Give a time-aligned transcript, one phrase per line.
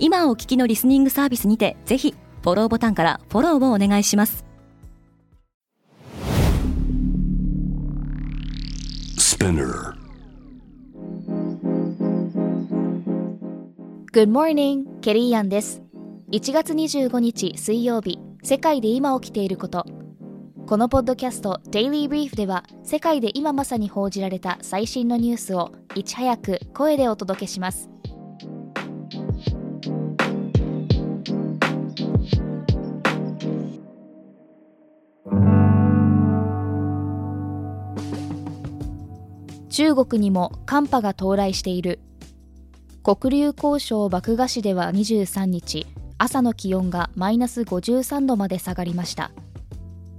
[0.00, 4.44] 今お聞きのリスニングサービスにてぜひフォローボタンからフォローをお願いします。
[14.12, 15.82] Good morning, ケリーアンです。
[16.30, 19.84] 1月25日水曜日世界で今起きていること。
[20.66, 27.88] このポッドキャスト Daily Brief では世界で今まさに報じられた最新のニュースをいち早く声でお届けします
[39.78, 42.00] 中国にも寒波が到来している。
[43.04, 45.86] 黒竜江省漠河市では23日
[46.18, 49.30] 朝の気温がマイナス53度まで下がりました。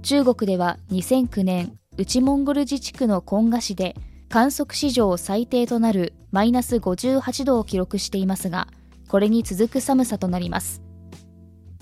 [0.00, 3.96] 中国では2009年内モンゴル自治区のコンガ市で
[4.30, 8.66] 観測史上最低となるマイナス58度を記録していますが
[9.08, 10.80] これに続く寒さとなります。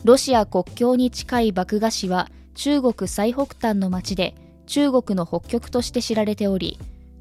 [0.03, 4.35] ロシア国境に近い漠河市は中国最北端の町で
[4.67, 6.77] 中国の北極として知られており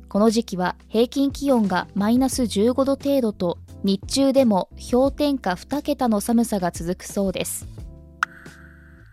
[0.09, 7.67] この時期は平均気温がマイナス15度程度と日中でも氷点下2桁の寒さが続くそうです。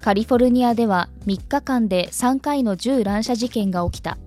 [0.00, 4.18] カリフォルニアでは3日間で3回の銃乱射事件が起きた。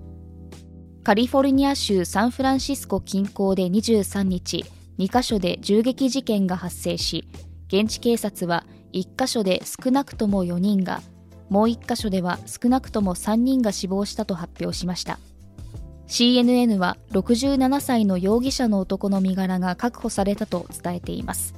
[1.04, 4.66] カリフォルニア州サンフランシスコ近郊で23日
[4.98, 7.26] 2カ所で銃撃事件が発生し
[7.68, 11.00] 現地警察は1カ所で少なくとも4人が
[11.48, 15.18] もう1カ所では少なくとも3人が死亡したと発表しました。
[16.08, 21.54] CNN は67歳の容疑者の男の身柄が確保されたと伝えています。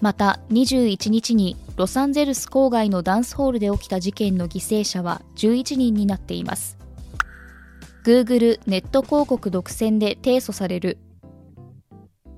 [0.00, 6.78] また21日にロサンゼルス郊外のダンスホールで起きた事件の犠牲者は11人になっています。
[8.04, 10.98] Google ネット広告独占で提訴される。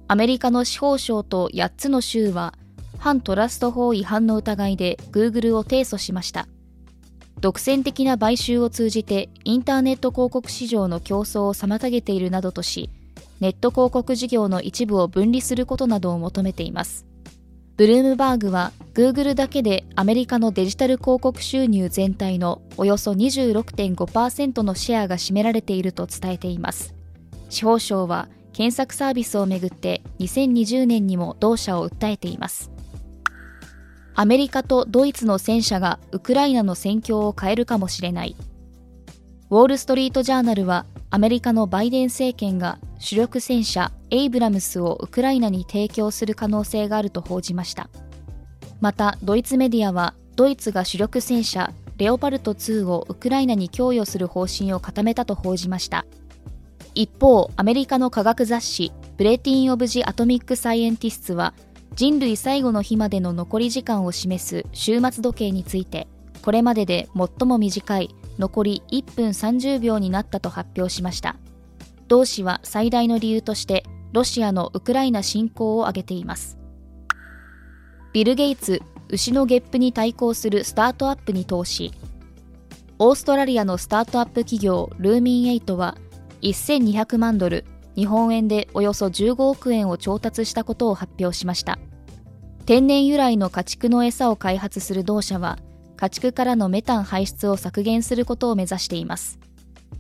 [0.09, 2.55] アメリカの司法省と8つの州は
[2.99, 6.49] 反トラスト法違反の疑いで Google を提訴しました。
[7.41, 12.91] 独占的な買収を通じてインターネット広告市場の競争を妨げているなどとし、
[13.41, 17.05] ネット広告事業の一部を分離することなどを求めています。
[17.77, 26.95] ブルームバーグは Google だけでアメリカのデジタル広告収入全体のおよそ26.5%のシェアが占められていると伝えています。
[27.51, 32.71] 司法省は検索サービスをめぐって2020年にも同社を訴えています。
[34.19, 38.35] アメリカとドイツの戦車がウクライナの戦況を変えるかもしれない。
[39.51, 47.91] ウォール・ストリート・ジャーナルはアメリカのバイデン政権が主力戦車エイブラムスをウクライナに提供する可能性があると報じました。
[48.81, 56.07] また、ドイツメディアはドイツが主力戦車レオパルト2をウクライナに供与する方針を固めたと報じました。
[56.95, 61.53] 一方、アメリカの科学雑誌ブレティン・オブ・ジ・アトミック・サイエンティスツは
[61.95, 66.09] 人類最後の日までの残り時間を示す終末時計について
[66.43, 71.37] これまでで最も短い残り1分30秒になったと発表しました。
[72.09, 76.57] 同氏は最大の理由としてロシアのウクライナ侵攻を挙げています。
[78.13, 81.93] ビル・ゲイツ牛のゲップに対抗するスタートアップに投資。
[82.99, 85.97] オーストラリアのスタートアップ企業ルーミンエイトは
[86.43, 87.65] 1200万ドル
[87.97, 91.79] 日本円でおよそ15億円を調達したことを発表しました。
[92.67, 95.59] 天然由来の家畜の餌を開発する同社は
[95.97, 99.39] 家畜からのメタン排出を削減することを目指しています。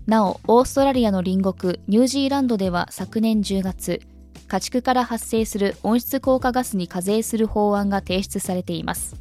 [0.06, 4.00] なおオーストラリアの隣国ニュージーランドでは昨年10月
[4.46, 9.16] 家畜から発生する温室効果ガスに課税する法案が提出されています。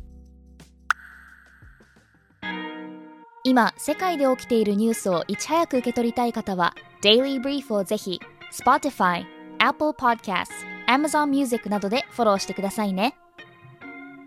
[3.44, 6.74] 今世界で起きているニュースをいち早く受け取りたい方は
[7.04, 8.20] Daily Brief をぜひ
[8.52, 9.26] Spotify、
[9.60, 10.50] Apple Podcasts、
[10.88, 13.16] Amazon Music などでフォローしてくださいね。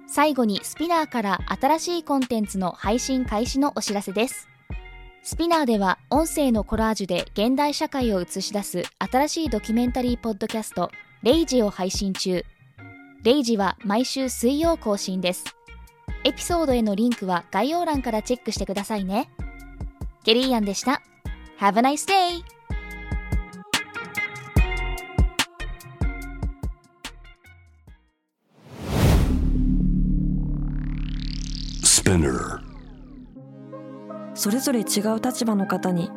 [0.06, 4.48] 最後にスピナーから新しいコンテンツの配信開始のお知らせです。
[5.22, 10.90] スピナーでは音声のコラージュで現代社会を映し出す新しいドキュメンタリーポッドキャスト、
[11.22, 12.44] レイジを配信中。
[13.22, 15.44] レイジは毎週水曜更新です。
[16.24, 19.30] エピソードへのリンクは概要欄からチェックしてくださいね。
[20.24, 21.02] ケリーアンでした。
[21.60, 22.57] Have a nice day!
[34.34, 36.10] それぞれ違う立場の方に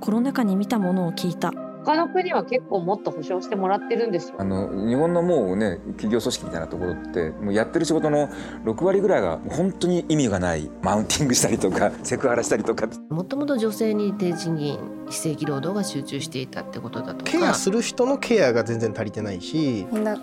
[0.00, 1.52] コロナ禍に見たものを聞いた。
[1.84, 4.36] 他の国は結構もっと保証してもらってるんですよ。
[4.38, 8.28] あの日本のもうね企業組織みたいなところってもうやってる仕事の
[8.64, 12.86] 6割ぐらいが本当に意味がないマウンティングしたりとか セクハラしたりとか。
[13.08, 14.78] もともと女性に低賃金
[15.08, 17.30] 非正規労働が集中していたってことだとか。
[17.32, 19.86] ケアする人のケアが全然足りてないし。
[19.90, 20.16] みんな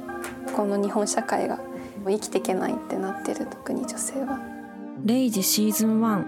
[0.56, 1.60] この日本社会が
[2.06, 4.59] 生きていけないってなってる特に女性は
[5.06, 6.26] レイジシーズン1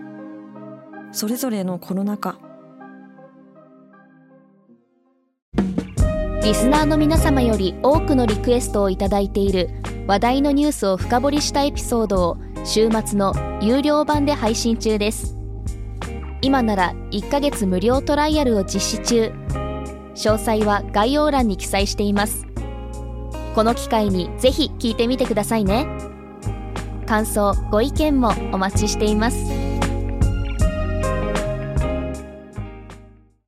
[1.12, 2.40] それぞれのコロナ禍。
[6.42, 9.70] リスナーの皆様より多くのリクエストをいただいている
[10.08, 15.36] 話題のニュースを深掘りしたエピソードを週末の有料版で配信中です。
[16.42, 19.34] 今なら1ヶ月無料トライアルを実施中。
[20.16, 22.48] 詳細は概要欄に記載しています。
[23.54, 26.11] この機会にぜひ聞いてみてくださいね。
[27.12, 29.61] 感想ご意見もお待ちしています。